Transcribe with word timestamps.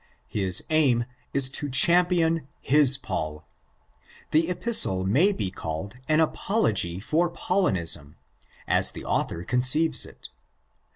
His 0.29 0.63
aim 0.71 1.05
is 1.31 1.47
to 1.51 1.69
champion 1.69 2.47
his 2.59 2.97
Paul. 2.97 3.47
The 4.31 4.49
Epistle 4.49 5.03
may 5.03 5.31
be 5.31 5.51
called 5.51 5.93
an 6.09 6.19
apology 6.19 6.99
for 6.99 7.29
Paulinism, 7.29 8.15
as 8.67 8.89
the 8.93 9.05
author 9.05 9.43
conceives 9.43 10.07
it. 10.07 10.29